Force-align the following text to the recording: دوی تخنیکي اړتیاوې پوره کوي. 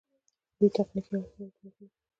دوی 0.57 0.69
تخنیکي 0.77 1.11
اړتیاوې 1.17 1.49
پوره 1.57 1.69
کوي. 1.75 1.85